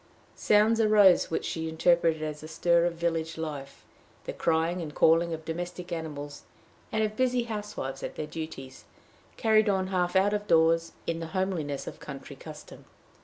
[0.35, 3.85] Sounds arose which she interpreted as the stir of village life,
[4.23, 6.41] the crying and calling of domestic animals,
[6.91, 8.85] and of busy housewives at their duties,
[9.37, 12.85] carried on half out of doors, in the homeliness of country custom.